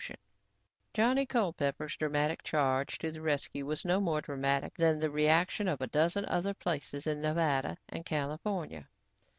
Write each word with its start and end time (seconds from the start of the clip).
Johnny 0.95 1.27
Culpepper's 1.27 1.95
dramatic 1.95 2.41
charge 2.41 2.97
to 2.97 3.11
the 3.11 3.21
rescue 3.21 3.67
was 3.67 3.85
no 3.85 3.99
more 4.01 4.19
dramatic 4.19 4.73
than 4.73 4.97
the 4.97 5.11
reaction 5.11 5.67
in 5.67 5.77
a 5.79 5.85
dozen 5.85 6.25
other 6.25 6.55
places 6.55 7.05
in 7.05 7.21
Nevada 7.21 7.77
and 7.87 8.03
California. 8.03 8.89